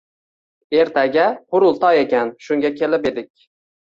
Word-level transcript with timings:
Ertaga 0.83 1.25
qurultoy 1.55 2.01
ekan, 2.05 2.31
shunga 2.45 2.71
kelib 2.79 3.09
edik. 3.13 3.29